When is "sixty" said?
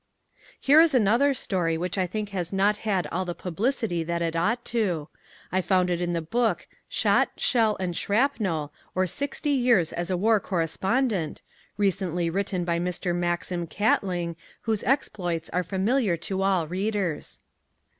9.05-9.51